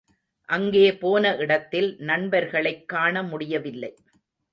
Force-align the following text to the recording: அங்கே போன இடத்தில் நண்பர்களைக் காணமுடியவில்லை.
அங்கே 0.49 0.97
போன 0.97 1.35
இடத்தில் 1.35 1.95
நண்பர்களைக் 1.99 2.85
காணமுடியவில்லை. 2.93 3.91